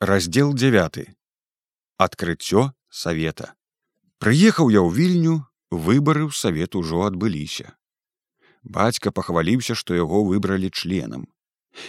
раздел 0.00 0.52
9 0.52 1.08
адкрыццё 1.96 2.72
савета 2.90 3.54
прыехаў 4.20 4.68
я 4.68 4.84
ў 4.84 4.92
вільню 4.92 5.36
выбары 5.72 6.28
ў 6.28 6.36
савет 6.36 6.76
ужо 6.76 7.08
адбыліся 7.08 7.72
бацька 8.60 9.08
пахваліўся 9.08 9.72
што 9.72 9.96
яго 9.96 10.20
выбралі 10.28 10.68
членам 10.68 11.24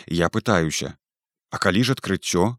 я 0.07 0.31
пытаюся 0.31 0.95
а 1.51 1.59
калі 1.59 1.83
ж 1.83 1.99
адкрыццё 1.99 2.55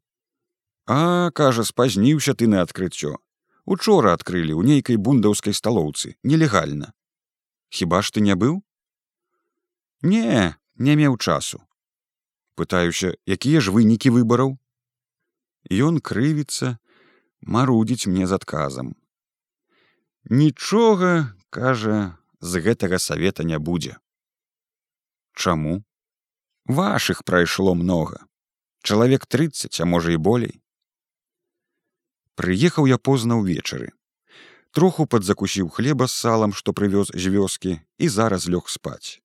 а 0.84 1.32
кажа 1.32 1.64
спазніўся 1.64 2.36
ты 2.36 2.44
на 2.44 2.60
адкрыццё 2.68 3.16
учора 3.64 4.12
адкрылі 4.20 4.52
ў 4.52 4.68
нейкай 4.68 5.00
бундаўскай 5.00 5.56
сталоўцы 5.56 6.14
нелегальна 6.28 6.92
хіба 7.72 8.04
ж 8.04 8.12
ты 8.12 8.20
не 8.20 8.36
быў 8.36 8.60
не 10.04 10.52
не 10.76 10.94
меў 10.94 11.16
часу. 11.16 11.64
Пытаюся 12.54 13.16
якія 13.24 13.64
ж 13.64 13.72
вынікі 13.72 14.12
выбараў 14.12 14.58
Ён 15.68 16.00
крывіцца, 16.00 16.78
марудзіць 17.44 18.08
мне 18.08 18.26
з 18.26 18.32
адказам. 18.32 18.96
Нічога, 20.24 21.36
кажа, 21.50 22.16
з 22.40 22.64
гэтага 22.64 22.98
савета 22.98 23.44
не 23.44 23.58
будзе. 23.58 24.00
Чаму? 25.36 25.84
Вашых 26.64 27.24
прайшло 27.24 27.74
многа. 27.74 28.24
Чалавек 28.82 29.26
30, 29.26 29.80
а 29.80 29.84
можа 29.84 30.12
і 30.12 30.16
болей. 30.16 30.60
Прыехаў 32.34 32.88
я 32.88 32.96
позна 32.96 33.36
ўвечары. 33.36 33.92
Троху 34.72 35.04
падзакусіў 35.04 35.68
хлеба 35.68 36.08
з 36.08 36.16
салам, 36.16 36.52
што 36.56 36.72
прывёз 36.72 37.12
з 37.12 37.28
вёскі 37.28 37.80
і 37.98 38.08
зараз 38.08 38.48
лёг 38.48 38.72
спаць. 38.72 39.20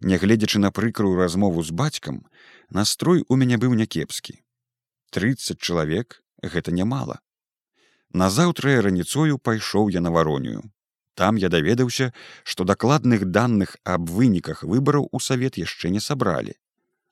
Нягледзячы 0.00 0.60
на 0.60 0.68
прыкрую 0.68 1.16
размову 1.16 1.62
з 1.64 1.70
бацькам, 1.72 2.26
настрой 2.68 3.24
у 3.28 3.36
мяне 3.36 3.56
быў 3.56 3.72
някепскі. 3.72 4.43
30 5.14 5.60
чалавек 5.62 6.22
гэта 6.42 6.72
нямала. 6.74 7.20
Назаўтра 8.10 8.72
раніцою 8.82 9.38
пайшоў 9.38 9.90
я 9.94 10.00
на 10.00 10.10
варонію. 10.10 10.62
Там 11.14 11.36
я 11.38 11.48
даведаўся, 11.48 12.10
што 12.42 12.64
дакладных 12.66 13.22
даных 13.36 13.76
аб 13.84 14.10
выніках 14.10 14.64
выбараў 14.66 15.06
у 15.12 15.20
савет 15.22 15.58
яшчэ 15.60 15.90
не 15.94 16.00
сабралі. 16.02 16.54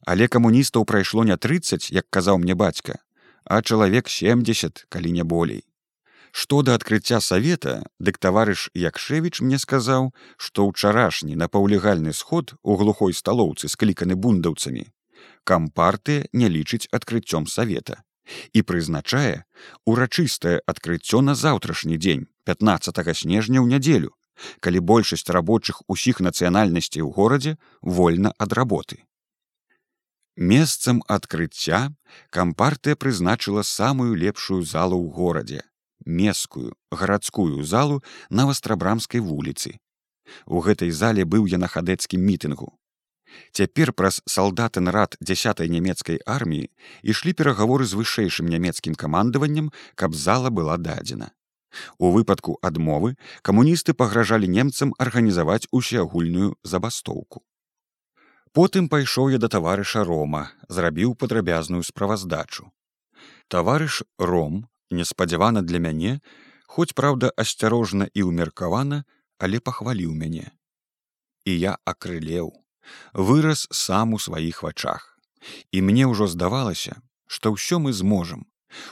Але 0.05 0.27
камуністаў 0.27 0.85
прайшло 0.85 1.23
не 1.23 1.37
30, 1.37 1.91
як 1.95 2.09
казаў 2.11 2.39
мне 2.43 2.57
бацька, 2.59 2.99
а 3.45 3.63
чалавек 3.63 4.11
70, 4.11 4.87
калі 4.89 5.13
не 5.13 5.23
болей. 5.23 5.63
Што 6.33 6.63
да 6.67 6.75
адкрыцця 6.75 7.21
савета, 7.21 7.85
дык 8.01 8.19
таварыш 8.19 8.71
Якшевіч 8.75 9.47
мне 9.47 9.63
сказаў, 9.63 10.11
што 10.39 10.67
ўчарашні 10.67 11.39
напаўлегальны 11.39 12.13
сход 12.13 12.55
у 12.63 12.75
глухой 12.83 13.15
сталоўцы 13.15 13.71
скліканы 13.71 14.19
бундаўцамі 14.19 14.91
кампартыя 15.45 16.27
не 16.33 16.49
лічыць 16.49 16.89
адкрыццём 16.99 17.47
савета 17.47 18.03
і 18.53 18.63
прызначае 18.63 19.45
урачыстае 19.87 20.59
адкрыццё 20.67 21.21
на 21.21 21.35
заўтрашні 21.35 21.99
дзень 21.99 22.27
15 22.51 23.01
снежня 23.17 23.59
ў 23.61 23.67
нядзелю 23.75 24.13
калі 24.61 24.81
большасць 24.93 25.31
рабочых 25.37 25.83
усіх 25.87 26.21
нацыянальнасцей 26.21 27.03
у 27.03 27.11
горадзе 27.11 27.57
вольна 27.83 28.33
ад 28.39 28.53
работы. 28.53 29.05
Месцам 30.37 31.03
адкрыцця 31.07 31.93
кампартыя 32.31 32.97
прызначыла 32.97 33.63
самую 33.63 34.15
лепшую 34.15 34.63
залу 34.65 34.97
ў 34.97 35.13
горадзе 35.13 35.63
мескую 36.05 36.75
гарадскую 36.91 37.63
залу 37.63 38.03
на 38.31 38.47
вастрабрамскай 38.47 39.21
вуліцы. 39.21 39.79
У 40.47 40.61
гэтай 40.61 40.91
зале 40.91 41.25
быў 41.25 41.47
я 41.47 41.59
на 41.59 41.69
хадэцкім 41.69 42.21
мітынгу 42.21 42.73
Цяпер 43.53 43.93
праз 43.93 44.23
салдаты 44.29 44.81
нарад 44.81 45.17
дзясятай 45.21 45.69
нямецкай 45.69 46.19
арміі 46.27 46.71
ішлі 47.03 47.33
перагаворы 47.37 47.85
з 47.87 47.99
вышэйшым 48.01 48.49
нямецкім 48.49 48.95
камандаваннем, 48.95 49.71
каб 49.95 50.15
зала 50.15 50.51
была 50.51 50.77
дадзена. 50.77 51.33
У 51.99 52.13
выпадку 52.13 52.59
адмовы 52.61 53.17
камуністы 53.43 53.95
пагражалі 53.95 54.49
немцам 54.49 54.93
арганізаваць 54.99 55.69
усеагульную 55.73 56.57
забастоўку. 56.63 57.43
Потым 58.53 58.89
пайшоў 58.93 59.33
я 59.33 59.39
да 59.41 59.49
таварыша 59.49 60.05
Рома, 60.05 60.53
зрабіў 60.69 61.17
падрабязную 61.17 61.83
справаздачу. 61.89 62.69
Таварыш 63.49 64.03
Ром 64.19 64.69
неспадзявана 64.91 65.63
для 65.63 65.79
мяне, 65.79 66.21
хоць 66.69 66.93
праўда, 66.93 67.33
асцярожна 67.37 68.09
і 68.13 68.29
ўмеркавана, 68.29 69.05
але 69.39 69.61
пахваліў 69.61 70.13
мяне. 70.13 70.53
І 71.49 71.57
я 71.59 71.79
акрылеў 71.85 72.53
вырас 73.15 73.69
сам 73.71 74.15
у 74.15 74.19
сваіх 74.19 74.63
вачах. 74.63 75.19
І 75.73 75.83
мне 75.83 76.07
ўжо 76.07 76.27
здавалася, 76.27 77.03
што 77.27 77.53
ўсё 77.55 77.79
мы 77.83 77.93
зможам, 77.93 78.47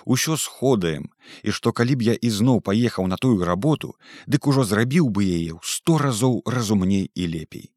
усё 0.05 0.37
сходаем 0.37 1.11
і 1.43 1.51
што 1.57 1.73
калі 1.73 1.97
б 1.97 2.03
я 2.13 2.15
ізноў 2.15 2.61
паехаў 2.61 3.07
на 3.07 3.17
тую 3.17 3.45
работу, 3.45 3.95
дык 4.27 4.47
ужо 4.47 4.65
зрабіў 4.65 5.09
бы 5.09 5.25
яе 5.25 5.55
ў 5.57 5.63
сто 5.63 5.99
разоў 5.99 6.43
разумней 6.47 7.11
і 7.15 7.27
лепей. 7.27 7.71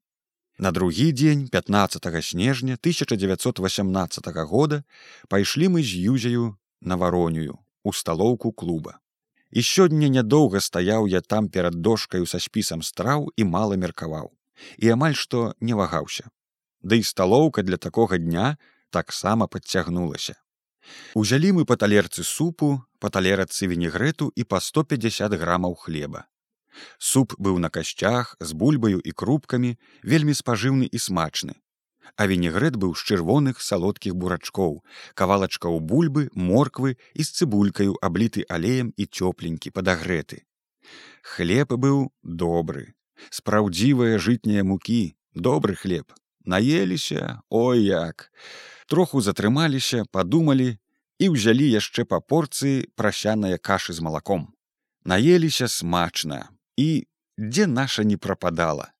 На 0.57 0.71
другі 0.71 1.11
дзень 1.11 1.47
15 1.49 2.07
снежня 2.23 2.73
1918 2.73 4.27
года 4.45 4.83
пайшлі 5.27 5.67
мы 5.67 5.83
з 5.83 5.97
юзяю 6.13 6.57
на 6.81 6.95
варонюю 6.95 7.59
у 7.83 7.93
сталоўку 7.93 8.51
клуба. 8.51 8.99
І 9.51 9.61
сёння 9.61 10.09
нядоўга 10.09 10.61
стаяў 10.61 11.05
я 11.07 11.21
там 11.21 11.49
перад 11.49 11.81
дошкаю 11.81 12.25
са 12.25 12.39
спісам 12.39 12.81
страў 12.81 13.29
і 13.37 13.43
мала 13.43 13.77
меркаваў 13.77 14.31
і 14.77 14.93
амаль 14.95 15.15
што 15.15 15.53
не 15.59 15.73
вагаўся. 15.73 16.29
Ды 16.83 16.99
і 16.99 17.07
сталоўка 17.07 17.63
для 17.63 17.77
такога 17.77 18.17
дня 18.17 18.57
таксама 18.91 19.47
падцягнулася. 19.47 20.35
Узялі 21.15 21.51
мы 21.57 21.65
па 21.65 21.77
талерцы 21.79 22.23
супу, 22.27 22.83
па 22.99 23.09
талерацы 23.09 23.67
венегрэту 23.71 24.29
і 24.35 24.43
па 24.43 24.59
150 24.59 25.35
грамаў 25.39 25.75
хлеба. 25.79 26.27
Суп 26.97 27.35
быў 27.37 27.59
на 27.63 27.69
касцях 27.69 28.35
з 28.39 28.53
бульбаю 28.53 28.99
і 28.99 29.11
крупкамі, 29.11 29.75
вельмі 30.03 30.33
спажыўны 30.33 30.89
і 30.89 30.99
смачны. 30.99 31.55
А 32.17 32.27
венегрэт 32.27 32.75
быў 32.75 32.95
з 32.99 33.05
чырвоных 33.07 33.61
салодкіх 33.61 34.15
бурачкоў, 34.19 34.81
кавалачкаў 35.15 35.79
бульбы, 35.79 36.27
морквы 36.35 36.97
і 37.13 37.23
з 37.23 37.29
цыбулькаю 37.31 37.95
абліты 38.01 38.43
алеем 38.49 38.91
і 38.97 39.07
цёпленькі 39.07 39.71
падагрэты. 39.71 40.43
Хлеб 41.23 41.73
быў 41.79 42.11
добры, 42.23 42.91
спраўдзівыя 43.29 44.17
жытнія 44.17 44.63
мукі 44.63 45.15
добры 45.35 45.75
хлеб. 45.75 46.11
Наеліся 46.45 47.41
ой 47.49 47.83
як. 47.83 48.31
Троху 48.87 49.21
затрымаліся 49.21 50.03
падумалі 50.11 50.75
і 51.19 51.29
ўзялі 51.35 51.69
яшчэ 51.69 52.03
па 52.03 52.19
порцыі 52.19 52.89
прасяная 52.99 53.57
кашы 53.57 53.93
з 53.93 54.03
малаком 54.03 54.51
наеліся 55.03 55.67
смачна 55.67 56.49
і 56.77 57.05
дзе 57.37 57.67
наша 57.67 58.03
не 58.03 58.17
прападала 58.17 58.91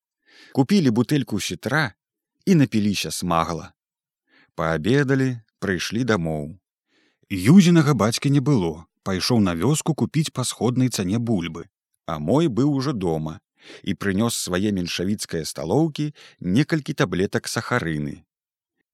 купілі 0.52 0.90
бутэльку 0.90 1.40
сітра 1.40 1.94
і 2.46 2.54
напіліся 2.54 3.10
смагла. 3.10 3.72
Паабедалі 4.54 5.40
прыйшлі 5.58 6.04
дамоў 6.04 6.54
юзінага 7.30 7.94
бацькі 7.94 8.30
не 8.30 8.40
было. 8.40 8.86
Пайшоў 9.04 9.40
на 9.44 9.52
вёску 9.52 9.92
купіць 9.92 10.32
па 10.32 10.44
сходнай 10.44 10.88
цане 10.88 11.18
бульбы. 11.18 11.68
А 12.06 12.18
мой 12.18 12.46
быў 12.48 12.70
ужо 12.72 12.92
дома 12.92 13.40
і 13.82 13.94
прынёс 13.94 14.36
свае 14.36 14.72
меншавіцкае 14.72 15.44
сталоўкі 15.44 16.12
некалькі 16.40 16.94
таблетак 16.94 17.48
сахарыны. 17.48 18.24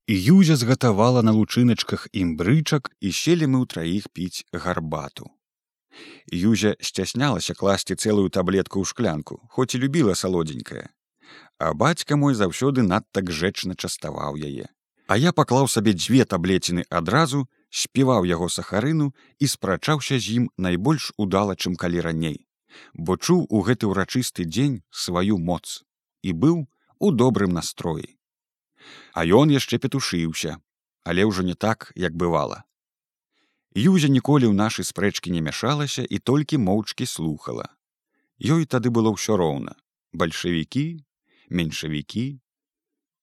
І 0.06 0.14
Юзя 0.14 0.56
згатавала 0.56 1.22
на 1.22 1.32
лучыначках 1.32 2.08
імбрычак 2.12 2.90
і 3.00 3.12
селі 3.12 3.46
мы 3.46 3.62
ў 3.62 3.66
траіх 3.70 4.08
піць 4.10 4.42
гарбату. 4.50 5.30
Юзя 6.32 6.74
сцяснялася 6.80 7.54
класці 7.54 7.94
цэлую 7.94 8.30
таблетку 8.30 8.82
ў 8.82 8.90
шклянку, 8.90 9.38
хоць 9.50 9.74
і 9.74 9.82
любіла 9.86 10.14
салодзенькая. 10.14 10.90
А 11.58 11.74
бацька 11.74 12.16
мой 12.16 12.34
заўсёды 12.34 12.82
надта 12.82 13.22
гжэчна 13.22 13.78
частаваў 13.78 14.34
яе. 14.34 14.66
А 15.06 15.16
я 15.18 15.32
паклаў 15.32 15.70
сабе 15.70 15.94
дзве 15.94 16.24
таблеціны 16.24 16.86
адразу, 16.90 17.46
співаў 17.70 18.26
яго 18.26 18.48
сахарыну 18.48 19.14
і 19.38 19.46
спрачаўся 19.46 20.18
з 20.18 20.42
ім 20.42 20.50
найбольш 20.58 21.12
удала, 21.18 21.54
чым 21.54 21.76
калі 21.78 22.00
раней 22.00 22.49
бо 22.94 23.16
чуў 23.16 23.46
у 23.48 23.62
гэты 23.66 23.90
ўрачысты 23.90 24.44
дзень 24.44 24.80
сваю 24.90 25.38
моц 25.38 25.82
і 26.22 26.32
быў 26.32 26.66
у 26.98 27.10
добрым 27.10 27.52
настроі. 27.56 28.16
А 29.14 29.24
ён 29.24 29.52
яшчэ 29.52 29.78
петушыўся, 29.78 30.58
але 31.04 31.24
ўжо 31.24 31.42
не 31.42 31.54
так, 31.54 31.92
як 31.96 32.16
бывала. 32.16 32.64
Юзя 33.74 34.08
ніколі 34.08 34.50
ў 34.50 34.54
нашы 34.54 34.82
спрэчкі 34.84 35.30
не 35.30 35.40
мяшалася 35.40 36.02
і 36.02 36.18
толькі 36.18 36.58
моўчкі 36.58 37.06
слухала. 37.06 37.70
Ёй 38.40 38.66
тады 38.66 38.90
было 38.90 39.14
ўсё 39.14 39.36
роўна: 39.36 39.76
бальшавікі, 40.12 41.04
меншавікі. 41.50 42.40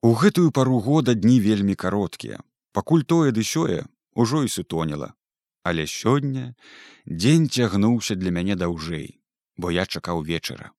У 0.01 0.13
гэтую 0.13 0.51
пару 0.51 0.79
года 0.79 1.13
дні 1.13 1.41
вельмі 1.41 1.75
кароткія, 1.75 2.39
пакуль 2.71 3.03
тое 3.03 3.31
ды 3.35 3.43
сёе 3.43 3.85
ўжо 4.15 4.43
і 4.43 4.49
сутоніла. 4.49 5.13
Але 5.67 5.83
сёння 5.83 6.55
дзень 7.05 7.49
цягнуўся 7.49 8.15
для 8.15 8.31
мяне 8.31 8.55
даўжэй 8.55 9.19
бо 9.57 9.71
я 9.71 9.85
чакаў 9.85 10.23
вечара. 10.23 10.71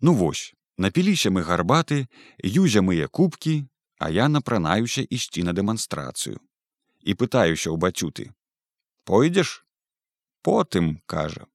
Ну 0.00 0.14
вось, 0.14 0.54
напіліся 0.78 1.30
мы 1.30 1.42
гарбаты, 1.42 2.08
юзя 2.42 2.82
мые 2.82 3.08
кубкі, 3.08 3.66
а 3.98 4.10
я 4.10 4.28
напранаюся 4.28 5.02
ісці 5.02 5.42
на 5.42 5.52
дэманстрацыю. 5.52 6.40
і 7.06 7.14
пытаюся 7.14 7.70
ў 7.70 7.78
бацюты 7.78 8.24
пойдзеш 9.08 9.50
потым 10.48 10.88
кажа 11.12 11.46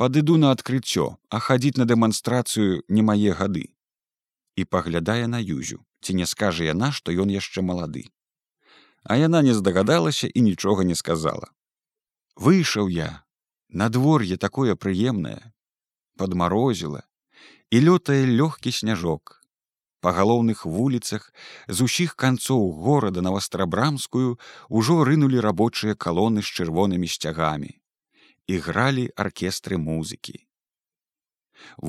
падыду 0.00 0.36
на 0.40 0.52
адкрыццё 0.56 1.06
а 1.28 1.40
хадзіць 1.46 1.76
на 1.80 1.86
дэманстрацыю 1.90 2.80
не 2.98 3.04
мае 3.08 3.36
гады 3.40 3.64
і 4.56 4.64
паглядае 4.76 5.28
на 5.34 5.40
юзю 5.42 5.82
ці 6.00 6.16
не 6.20 6.28
скажа 6.32 6.68
яна 6.68 6.90
што 6.98 7.16
ён 7.24 7.34
яшчэ 7.36 7.66
малады 7.72 8.04
а 9.04 9.20
яна 9.20 9.44
не 9.48 9.56
здагадалася 9.60 10.32
і 10.32 10.46
нічога 10.48 10.88
не 10.92 10.96
сказала 11.02 11.52
выйшаў 12.48 12.88
я 12.96 13.10
надвор'е 13.68 14.36
такое 14.36 14.74
прыемнае 14.74 15.52
подмарозіла 16.16 17.02
і 17.70 17.80
лётае 17.88 18.22
лёгкі 18.26 18.72
сняжок 18.72 19.36
па 20.06 20.12
галоўных 20.14 20.62
вуліцах 20.70 21.32
з 21.66 21.82
усіх 21.82 22.14
канцоў 22.14 22.70
горада 22.86 23.22
на 23.26 23.34
вастрабрамскую 23.34 24.38
ўжо 24.70 25.02
рынулі 25.08 25.42
рабочыя 25.42 25.98
калоны 25.98 26.46
з 26.46 26.52
чырвонымі 26.58 27.10
сцягамі. 27.10 27.72
Ігралі 28.46 29.10
аркестры 29.18 29.78
музыкі. 29.82 30.46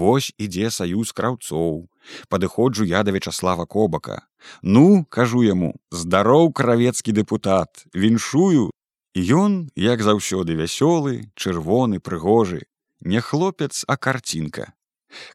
Вось 0.01 0.31
ідзе 0.41 0.71
саюз 0.73 1.11
краўцоў 1.13 1.85
падыходжу 2.33 2.87
я 2.87 3.03
да 3.03 3.11
вячаслава 3.11 3.65
кобака. 3.65 4.25
Ну 4.63 5.05
кажу 5.05 5.43
яму 5.43 5.75
здароў 5.91 6.49
кравецкі 6.57 7.13
дэпутат 7.13 7.85
віншую 7.93 8.71
ён 9.17 9.69
як 9.75 10.05
заўсёды 10.05 10.53
вясёлы 10.53 11.33
чырвоны 11.35 11.99
прыгожы 11.99 12.69
не 13.01 13.21
хлопец 13.21 13.83
а 13.87 13.97
карцінка 13.97 14.73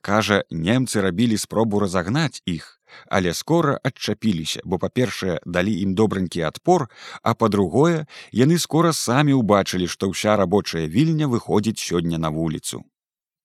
Кажа, 0.00 0.44
немцы 0.50 1.00
рабілі 1.00 1.38
спробу 1.38 1.81
разагнаць 1.81 2.43
іх, 2.46 2.81
але 3.08 3.32
скора 3.34 3.79
адчапіліся, 3.82 4.61
бо 4.64 4.79
па-першае, 4.79 5.40
далі 5.46 5.73
ім 5.84 5.94
добранькі 5.94 6.44
адпор, 6.49 6.88
а 7.23 7.34
па-другое, 7.34 8.06
яны 8.32 8.58
скора 8.58 8.93
самі 8.93 9.32
ўбачылі, 9.40 9.88
што 9.88 10.12
ўся 10.12 10.37
рабочая 10.37 10.87
вільня 10.87 11.28
выходзіць 11.28 11.81
сёння 11.81 12.19
на 12.19 12.31
вуліцу. 12.31 12.85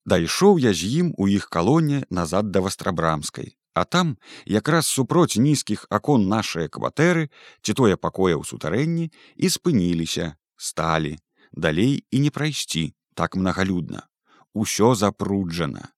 Дайшоў 0.04 0.58
я 0.58 0.72
з 0.72 0.84
ім 1.00 1.14
у 1.16 1.28
іх 1.28 1.48
калоне 1.48 2.04
назад 2.10 2.52
да 2.52 2.60
вастрабрамскай. 2.60 3.56
А 3.78 3.84
там 3.84 4.16
якраз 4.44 4.86
супроць 4.90 5.38
нізкіх 5.38 5.86
акон 5.88 6.26
нашыя 6.26 6.66
кватэры, 6.66 7.30
ці 7.62 7.74
тое 7.78 7.94
пакоя 7.94 8.34
ў 8.34 8.42
сутарэнні 8.42 9.06
і 9.38 9.50
спыніліся, 9.54 10.34
сталі, 10.58 11.12
далей 11.54 12.02
і 12.10 12.18
не 12.24 12.30
прайсці 12.34 12.82
так 13.14 13.38
мнагалюдна. 13.38 14.02
Усё 14.50 14.98
запруджана. 14.98 15.94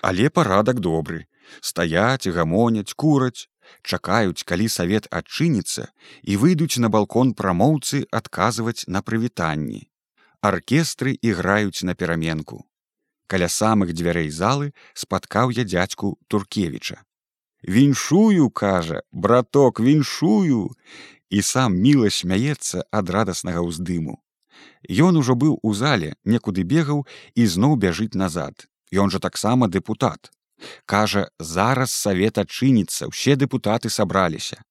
Але 0.00 0.32
парадак 0.32 0.80
добры. 0.80 1.28
Стаяць 1.60 2.32
гамоняць 2.32 2.96
кураць 2.96 3.52
чакаюць 3.82 4.46
калі 4.48 4.70
савет 4.72 5.10
адчыніцца 5.12 5.92
і 6.24 6.40
выйдуць 6.40 6.80
на 6.80 6.88
балкон 6.88 7.34
прамоўцы 7.36 8.06
адказваць 8.08 8.88
на 8.88 9.04
прывітанні. 9.04 9.84
Аркестры 10.40 11.12
іграюць 11.20 11.84
на 11.84 11.92
пераменку. 11.92 12.64
Каля 13.28 13.52
самых 13.52 13.92
дзвярэй 13.92 14.32
залы 14.32 14.72
спаткаў 15.04 15.52
я 15.60 15.68
дзядзьку 15.68 16.16
туркевіча 16.32 17.04
віншую 17.62 18.50
кажа 18.50 19.02
браток 19.12 19.80
віншую 19.80 20.70
і 21.30 21.42
сам 21.42 21.76
міла 21.76 22.10
смяецца 22.10 22.84
ад 22.90 23.10
радаснага 23.10 23.62
ўздыму 23.66 24.18
Ён 24.88 25.16
ужо 25.20 25.36
быў 25.36 25.60
у 25.62 25.70
зале 25.76 26.16
некуды 26.24 26.64
бегаў 26.64 27.06
і 27.36 27.46
зноў 27.46 27.76
бяжыць 27.76 28.16
назад 28.16 28.70
Ён 28.92 29.10
жа 29.10 29.18
таксама 29.22 29.68
дэпутат. 29.68 30.30
Кажа, 30.84 31.30
зараз 31.38 31.90
савет 31.90 32.38
адчыніцца, 32.38 33.06
усе 33.06 33.36
дэпутаты 33.36 33.88
сабраліся. 33.88 34.62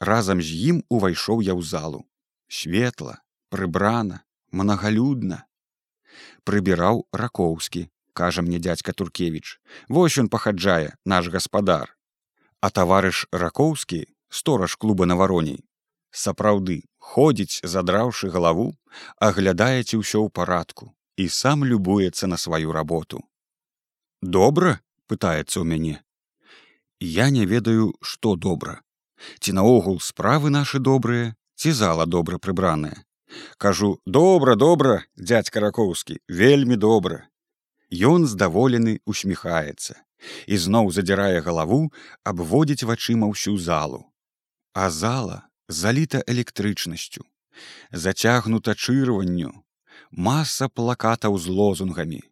Разам 0.00 0.40
з 0.40 0.56
ім 0.72 0.82
увайшоў 0.88 1.44
я 1.44 1.52
ў 1.52 1.62
залу. 1.62 2.08
Светла, 2.48 3.20
прыбрана, 3.52 4.24
мнагалюдна. 4.50 5.44
Прыбіраў 6.48 7.04
ракоўскі, 7.12 7.86
кажа 8.12 8.42
мне 8.42 8.58
дядзька 8.58 8.92
Туркевіч. 8.92 9.60
Вось 9.88 10.18
ён 10.18 10.28
пахаджае 10.28 10.96
наш 11.04 11.28
гаспадар. 11.28 11.96
А 12.60 12.70
таварыш 12.70 13.26
ракоўскі, 13.32 14.06
стораж 14.28 14.76
клуба 14.76 15.06
на 15.06 15.16
вароней. 15.16 15.64
Сапраўды, 16.10 16.84
ходзіць, 16.98 17.62
задраўшы 17.62 18.30
галаву, 18.30 18.74
аглядаеце 19.18 19.96
ўсё 19.96 20.26
ў 20.26 20.28
парадку, 20.34 20.92
і 21.16 21.28
сам 21.28 21.64
любуецца 21.64 22.26
на 22.26 22.36
сваю 22.36 22.72
работу. 22.72 23.22
Добра, 24.20 24.80
пытаецца 25.06 25.62
ў 25.62 25.64
мяне. 25.64 25.96
Я 27.00 27.30
не 27.30 27.46
ведаю, 27.46 27.94
што 28.02 28.36
добра. 28.36 28.82
Ці 29.40 29.56
наогул 29.56 30.00
справы 30.00 30.50
нашы 30.50 30.78
добрыя, 30.78 31.32
ці 31.56 31.72
зала 31.72 32.04
добра 32.06 32.36
прыбраная. 32.38 33.06
Кажу, 33.56 34.00
добра, 34.06 34.56
добра, 34.56 35.04
дядзька 35.16 35.60
ракоўскі, 35.60 36.18
вельмі 36.28 36.76
добра. 36.76 37.29
Ён 37.90 38.26
здаволены 38.26 39.00
усміхаецца 39.04 39.98
і 40.46 40.56
зноў 40.56 40.90
задзірае 40.94 41.40
галаву, 41.42 41.90
абводзіць 42.24 42.86
вачыма 42.86 43.26
ўсю 43.30 43.56
залу. 43.58 44.06
А 44.74 44.90
зала 44.90 45.48
заліта 45.68 46.22
электрычнасцю, 46.26 47.26
зацягнута 47.90 48.74
чырванню, 48.74 49.50
маса 50.10 50.68
плакатаў 50.68 51.38
з 51.38 51.46
лозунгамі. 51.48 52.22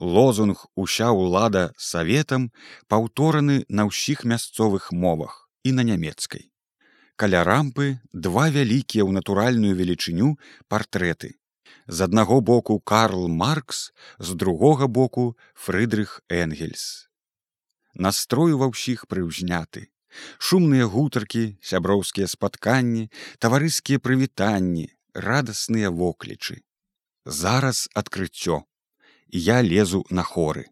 Лозунг 0.00 0.66
уся 0.78 1.10
ўлада 1.10 1.74
саветам 1.76 2.52
паўтораны 2.86 3.66
на 3.68 3.88
ўсіх 3.90 4.22
мясцовых 4.24 4.92
мовах 4.92 5.50
і 5.64 5.74
на 5.74 5.82
нямецкай. 5.82 6.48
Каля 7.18 7.42
рампы 7.42 7.98
два 8.14 8.46
вялікія 8.46 9.02
ў 9.02 9.10
натуральную 9.10 9.74
велічыню 9.74 10.38
партрэты. 10.70 11.34
З 11.86 12.08
аднаго 12.08 12.40
боку 12.40 12.80
Карл 12.80 13.28
Маркс, 13.28 13.92
з 14.18 14.34
другога 14.34 14.86
боку 14.86 15.36
Фрыдрых 15.54 16.20
Энгельс. 16.28 17.08
Настрою 17.94 18.58
ва 18.58 18.68
ўсіх 18.70 19.08
прыўзняты. 19.08 19.88
Шумныя 20.38 20.86
гутаркі, 20.88 21.58
сяброўскія 21.60 22.26
спатканні, 22.26 23.10
таварыскія 23.38 23.98
прывітанні, 24.00 24.88
радасныя 25.14 25.90
воклічы 25.90 26.62
зараз 27.24 27.88
адкрыццё 27.94 28.62
я 29.28 29.60
лезу 29.62 30.04
на 30.10 30.22
хоры 30.22 30.64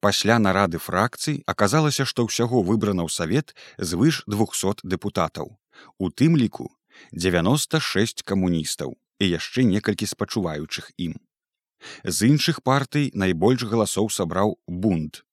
пасля 0.00 0.38
нарады 0.38 0.80
фракцый 0.82 1.42
аказалася 1.52 2.06
што 2.12 2.24
ўсяго 2.28 2.62
выбрана 2.70 3.04
ў 3.04 3.10
савет 3.12 3.54
звыш 3.78 4.22
200 4.26 4.88
дэпутатаў 4.94 5.52
у 5.98 6.10
тым 6.10 6.40
ліку 6.42 6.70
96 7.12 8.22
камуністаў 8.22 8.96
і 9.18 9.24
яшчэ 9.28 9.64
некалькі 9.68 10.06
спачуваючых 10.06 10.92
ім 10.96 11.16
з 12.04 12.18
іншых 12.32 12.62
партый 12.66 13.10
найбольш 13.14 13.64
галасоў 13.64 14.10
сабраў 14.10 14.58
бунт 14.66 15.24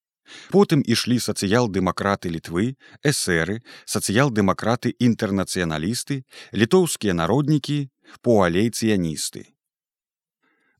Потым 0.49 0.81
ішлі 0.81 1.19
сацыял-дэмакраты 1.21 2.29
літвы, 2.33 2.77
эсеры, 3.05 3.61
сацыял-дэмакраты 3.85 4.93
інтэрнацыяналісты, 4.97 6.23
літоўскія 6.49 7.13
народнікі, 7.13 7.89
пуалейцыяністы. 8.25 9.45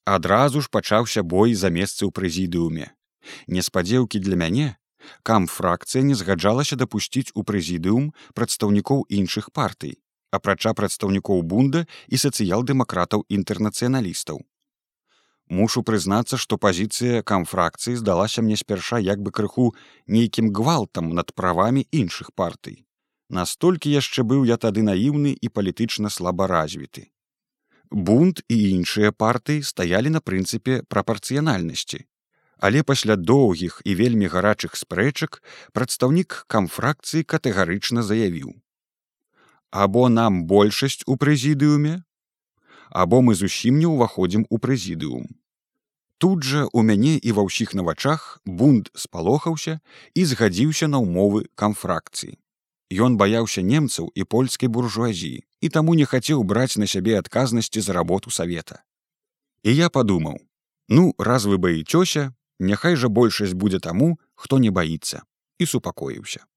Адразу 0.05 0.62
ж 0.62 0.69
пачаўся 0.69 1.21
бой 1.21 1.53
за 1.53 1.69
месцы 1.69 2.05
ў 2.05 2.12
прэзідыуме. 2.13 2.93
Неспадзеўкі 3.45 4.21
для 4.21 4.38
мяне, 4.38 4.67
кам 5.21 5.48
фракцыя 5.50 6.01
не 6.05 6.17
згаджалася 6.17 6.77
дапусціць 6.77 7.33
у 7.33 7.45
прэзідыум 7.45 8.13
прадстаўнікоў 8.38 9.05
іншых 9.09 9.50
партый, 9.53 9.98
апрача 10.32 10.74
прадстаўнікоў 10.74 11.44
бунда 11.44 11.86
і 12.08 12.20
сацыял-дэмакратаў 12.22 13.25
інтэрнацыяналістаў. 13.29 14.41
Мушу 15.50 15.84
прызнацца 15.84 16.38
што 16.41 16.58
пазіцыя 16.58 17.22
камфракцыі 17.22 17.96
здалася 18.01 18.41
мне 18.41 18.58
спярша 18.58 18.98
як 18.98 19.22
бы 19.22 19.32
крыху 19.32 19.74
нейкім 20.08 20.50
гвалтам 20.50 21.13
над 21.13 21.34
правамі 21.34 21.86
іншых 21.91 22.34
партый. 22.34 22.82
Настолькі 23.29 23.94
яшчэ 23.94 24.24
быў 24.24 24.46
я 24.46 24.58
тады 24.58 24.82
наіўны 24.82 25.38
і 25.38 25.50
палітычна 25.50 26.10
слабаразвіты. 26.10 27.12
Бунт 27.91 28.41
і 28.50 28.58
іншыя 28.74 29.12
партыі 29.12 29.62
стаялі 29.62 30.10
на 30.10 30.22
прынцыпе 30.22 30.82
прапарцыянальнасці. 30.89 32.05
Але 32.58 32.82
пасля 32.82 33.15
доўгіх 33.15 33.82
і 33.86 33.96
вельмі 33.96 34.25
гарачых 34.25 34.75
спрэчак 34.75 35.41
прадстаўнік 35.74 36.46
камфракцыі 36.50 37.22
катэгарычна 37.22 38.01
заявіў 38.01 38.55
або 39.75 40.08
нам 40.08 40.46
большасць 40.48 41.03
у 41.05 41.17
прэзідыуме 41.20 42.00
або 42.96 43.20
мы 43.20 43.36
зусім 43.36 43.75
не 43.84 43.89
ўваходзім 43.91 44.48
у 44.48 44.60
прэзідыум. 44.65 45.27
Тут 46.17 46.48
жа 46.48 46.63
у 46.72 46.84
мяне 46.89 47.20
і 47.20 47.36
ва 47.36 47.44
ўсіх 47.44 47.75
на 47.75 47.84
вачах 47.84 48.39
бунт 48.48 48.88
спалохаўся 48.96 49.84
і 50.15 50.24
згадзіўся 50.32 50.88
на 50.88 51.03
ўмовы 51.03 51.51
камфракцыі. 51.60 52.39
Ён 52.96 53.20
баяўся 53.20 53.65
немцаў 53.67 54.08
і 54.15 54.24
польскай 54.24 54.72
буржуазіі 54.72 55.44
і 55.44 55.67
таму 55.75 56.00
не 56.00 56.08
хацеў 56.08 56.48
браць 56.48 56.79
на 56.79 56.88
сябе 56.88 57.20
адказнасці 57.20 57.84
за 57.84 58.00
работу 58.00 58.32
савета. 58.32 58.79
І 59.67 59.75
я 59.75 59.89
падумаў: 59.89 60.39
ну, 60.88 61.12
раз 61.20 61.51
вы 61.51 61.60
баіцёся, 61.60 62.32
няхай 62.63 62.96
жа 62.96 63.12
большасць 63.12 63.60
будзе 63.60 63.84
таму, 63.84 64.15
хто 64.39 64.55
не 64.55 64.72
баіцца 64.72 65.27
і 65.60 65.65
супакоіўся. 65.65 66.48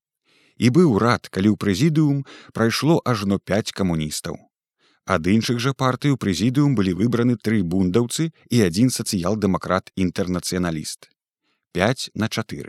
І 0.58 0.70
быў 0.74 0.98
рад 0.98 1.30
калі 1.30 1.54
ў 1.54 1.56
прэзідыум 1.56 2.24
прайшло 2.52 3.00
ажно 3.04 3.38
пяць 3.38 3.72
камуністаў. 3.72 4.36
Ад 5.08 5.26
іншых 5.26 5.62
жа 5.64 5.72
партый 5.72 6.12
у 6.12 6.20
прэзідыум 6.20 6.74
былі 6.78 6.92
выбраны 6.98 7.38
тры 7.40 7.62
бундаўцы 7.62 8.28
і 8.50 8.58
адзін 8.66 8.92
сацыял-дэмакрат 8.92 9.94
інтэрнацыяналіст. 9.96 11.08
5 11.72 12.10
на 12.14 12.28
4 12.28 12.68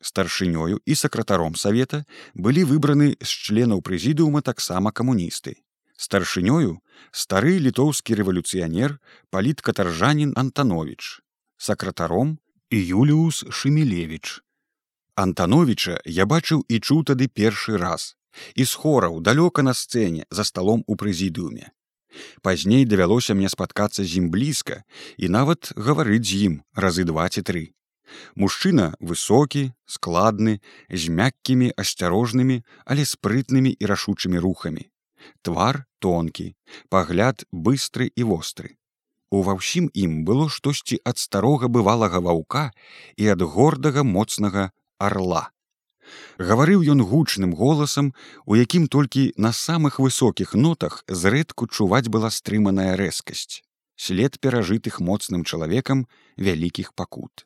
старшынёю 0.00 0.80
і 0.86 0.94
сакратаром 0.94 1.56
савета 1.56 2.04
былі 2.34 2.64
выбраны 2.64 3.16
з 3.20 3.28
членаў 3.28 3.82
прэзідыума 3.84 4.42
таксама 4.42 4.92
камуністы. 4.92 5.56
Старшынёю 5.96 6.80
стары 7.12 7.58
літоўскі 7.60 8.16
рэвалюцыянер 8.20 8.96
паліткатаржанін 9.30 10.32
антанович 10.36 11.20
сакратаром 11.58 12.38
і 12.70 12.78
юліус 12.80 13.44
шемілевич 13.50 14.40
антановича 15.24 15.98
я 16.20 16.26
бачыў 16.32 16.64
і 16.68 16.80
чуў 16.80 17.04
тады 17.10 17.28
першы 17.40 17.76
раз 17.82 18.14
і 18.54 18.64
з 18.64 18.80
хораў 18.84 19.20
далёка 19.26 19.66
на 19.66 19.74
сцэне 19.74 20.26
за 20.30 20.46
сталом 20.52 20.84
у 20.86 20.96
прэзідыуме 21.02 21.72
пазней 22.46 22.86
давялося 22.92 23.34
мне 23.34 23.50
спаткацца 23.56 24.04
з 24.04 24.22
ім 24.22 24.30
блізка 24.36 24.80
і 25.16 25.28
нават 25.36 25.72
гаварыць 25.88 26.26
з 26.30 26.40
ім 26.48 26.56
разы 26.86 27.06
два 27.12 27.28
ці 27.28 27.46
тры 27.50 27.68
Мужчына 28.34 28.94
высокі, 29.00 29.70
складны, 29.86 30.58
з 30.90 31.14
мяккімі 31.18 31.70
асцярожнымі, 31.82 32.62
але 32.84 33.06
спрытнымі 33.06 33.70
і 33.70 33.90
рашучымі 33.90 34.42
рухамі. 34.42 34.88
Твар 35.42 35.84
тонкі, 36.00 36.54
пагляд 36.88 37.44
быстры 37.52 38.10
і 38.16 38.26
востры. 38.32 38.76
Ува 39.30 39.54
ўсім 39.60 39.86
ім 39.94 40.24
было 40.26 40.48
штосьці 40.50 40.98
ад 41.06 41.22
старога 41.22 41.70
бывалага 41.70 42.18
ваўка 42.18 42.70
і 43.14 43.30
ад 43.34 43.42
гордага 43.46 44.02
моцнага 44.02 44.70
арла. 45.08 45.50
Гаварыў 46.38 46.84
ён 46.94 47.02
гучным 47.10 47.52
голасам, 47.56 48.12
у 48.46 48.56
якім 48.60 48.86
толькі 48.94 49.32
на 49.36 49.52
самых 49.56 50.00
высокіх 50.04 50.54
нотах 50.54 51.02
зрэдку 51.08 51.66
чуваць 51.66 52.08
была 52.08 52.30
стрыманая 52.30 52.96
рэзкасць, 53.00 53.62
след 53.96 54.40
перажытых 54.40 55.00
моцным 55.00 55.44
чалавекам 55.44 56.08
вялікіх 56.36 56.92
пакут 56.94 57.44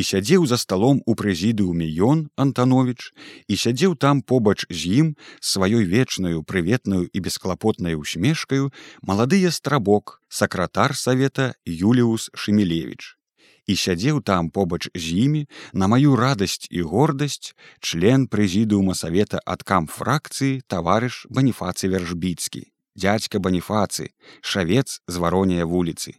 і 0.00 0.02
сядзеў 0.06 0.46
за 0.46 0.56
сталом 0.56 1.02
у 1.06 1.14
прэзідыуме 1.20 1.86
ён 2.08 2.26
антанович 2.44 3.10
і 3.48 3.58
сядзеў 3.62 3.96
там 4.04 4.22
побач 4.22 4.64
з 4.70 5.00
ім 5.02 5.06
сваёй 5.52 5.84
вечнаю 5.84 6.42
прыветную 6.42 7.04
і 7.12 7.18
бесклапотнай 7.26 7.98
усмешкаю 8.00 8.70
малады 9.02 9.42
страбок 9.50 10.20
сакратар 10.28 10.96
савета 10.96 11.52
юліус 11.66 12.30
шемілевич 12.34 13.19
і 13.66 13.76
сядзеў 13.76 14.20
там 14.20 14.50
побач 14.50 14.88
з 14.94 15.12
імі 15.26 15.42
на 15.72 15.88
маю 15.88 16.16
радасць 16.16 16.68
і 16.70 16.82
гордасць 16.82 17.54
член 17.80 18.26
прэзідыума 18.26 18.94
савета 18.94 19.40
адкам 19.44 19.86
фракцыі 19.86 20.60
таварыш 20.66 21.26
баніфацы 21.30 21.90
вяржбіцкі 21.92 22.64
дядзька 22.96 23.38
баніфацы 23.38 24.10
шавец 24.40 25.00
з 25.06 25.16
варонія 25.16 25.64
вуліцы. 25.64 26.18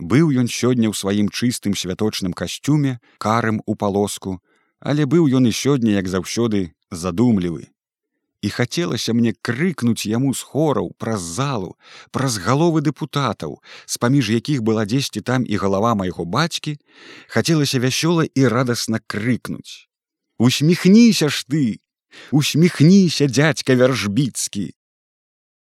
Быў 0.00 0.32
ён 0.32 0.48
сёння 0.48 0.88
ў 0.88 0.94
сваім 0.96 1.28
чыстым 1.28 1.76
святочным 1.76 2.32
касцюме 2.32 2.98
карым 3.18 3.60
у 3.66 3.74
палоску 3.74 4.40
але 4.80 5.04
быў 5.04 5.28
ён 5.28 5.46
і 5.46 5.52
сёння 5.52 5.92
як 6.00 6.08
заўсёды 6.08 6.72
задумлівы 6.90 7.68
і 8.42 8.48
хацелася 8.48 9.12
мне 9.14 9.32
крыкнуць 9.42 10.06
яму 10.06 10.32
з 10.34 10.46
хораў 10.52 10.90
праз 10.98 11.20
залу 11.20 11.76
праз 12.10 12.38
галовы 12.46 12.80
дэпутатаў 12.86 13.60
з-паміж 13.86 14.30
якіх 14.36 14.62
была 14.62 14.86
дзесьці 14.88 15.20
там 15.20 15.44
і 15.44 15.60
галава 15.60 15.94
майго 15.94 16.24
бацькі 16.24 16.76
хацелася 17.28 17.78
вясёла 17.84 18.24
і 18.24 18.48
радасна 18.48 19.00
крыкнуць 19.06 19.86
усміхніся 20.38 21.28
ж 21.28 21.44
ты! 21.48 21.80
Усміхніся 22.30 23.26
дядзька 23.26 23.74
вяржбіцкі 23.74 24.74